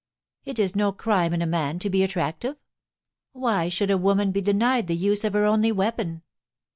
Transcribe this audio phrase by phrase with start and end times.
[0.25, 2.55] * It is no crime in a man to be attractive.
[3.35, 6.23] VVhy should a woman be denied the use of her only weapon